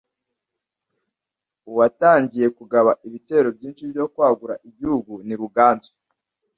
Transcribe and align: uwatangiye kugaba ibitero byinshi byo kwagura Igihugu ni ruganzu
uwatangiye 1.69 2.47
kugaba 2.57 2.91
ibitero 3.07 3.47
byinshi 3.57 3.83
byo 3.91 4.05
kwagura 4.13 4.55
Igihugu 4.69 5.13
ni 5.27 5.35
ruganzu 5.41 5.91